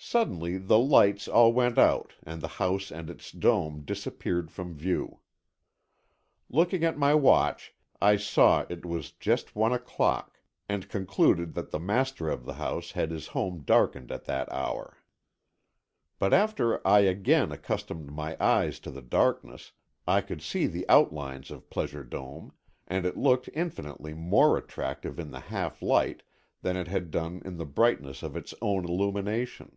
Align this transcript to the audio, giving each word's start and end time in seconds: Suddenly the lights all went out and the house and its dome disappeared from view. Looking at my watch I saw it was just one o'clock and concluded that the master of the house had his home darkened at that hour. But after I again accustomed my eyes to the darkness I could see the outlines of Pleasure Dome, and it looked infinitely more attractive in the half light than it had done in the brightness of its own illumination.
Suddenly 0.00 0.58
the 0.58 0.78
lights 0.78 1.26
all 1.26 1.52
went 1.52 1.76
out 1.76 2.12
and 2.22 2.40
the 2.40 2.46
house 2.62 2.92
and 2.92 3.10
its 3.10 3.32
dome 3.32 3.82
disappeared 3.82 4.48
from 4.48 4.72
view. 4.76 5.18
Looking 6.48 6.84
at 6.84 6.96
my 6.96 7.16
watch 7.16 7.74
I 8.00 8.16
saw 8.16 8.64
it 8.70 8.86
was 8.86 9.10
just 9.10 9.56
one 9.56 9.72
o'clock 9.72 10.38
and 10.68 10.88
concluded 10.88 11.52
that 11.54 11.72
the 11.72 11.80
master 11.80 12.30
of 12.30 12.44
the 12.46 12.54
house 12.54 12.92
had 12.92 13.10
his 13.10 13.26
home 13.26 13.62
darkened 13.64 14.12
at 14.12 14.24
that 14.26 14.50
hour. 14.52 14.98
But 16.20 16.32
after 16.32 16.80
I 16.86 17.00
again 17.00 17.50
accustomed 17.50 18.12
my 18.12 18.36
eyes 18.40 18.78
to 18.80 18.92
the 18.92 19.02
darkness 19.02 19.72
I 20.06 20.20
could 20.20 20.40
see 20.42 20.68
the 20.68 20.88
outlines 20.88 21.50
of 21.50 21.68
Pleasure 21.70 22.04
Dome, 22.04 22.52
and 22.86 23.04
it 23.04 23.16
looked 23.16 23.50
infinitely 23.52 24.14
more 24.14 24.56
attractive 24.56 25.18
in 25.18 25.32
the 25.32 25.40
half 25.40 25.82
light 25.82 26.22
than 26.62 26.76
it 26.76 26.86
had 26.86 27.10
done 27.10 27.42
in 27.44 27.56
the 27.56 27.66
brightness 27.66 28.22
of 28.22 28.36
its 28.36 28.54
own 28.62 28.84
illumination. 28.84 29.74